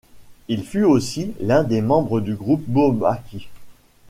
[0.47, 3.47] Il fut aussi l'un des membres du groupe Bourbaki.